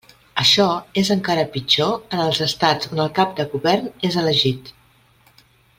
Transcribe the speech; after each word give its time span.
Això 0.43 0.63
és 1.01 1.11
encara 1.15 1.43
pitjor 1.57 1.93
en 2.15 2.23
els 2.23 2.41
Estats 2.47 2.91
on 2.95 3.03
el 3.05 3.13
cap 3.21 3.37
de 3.41 3.47
govern 3.53 3.91
és 4.11 4.19
elegit. 4.23 4.73